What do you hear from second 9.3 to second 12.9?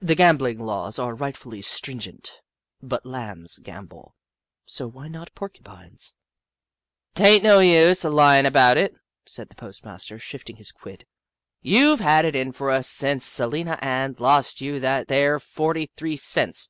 the postmaster, shifting his quid, "you 've had it in fer us ever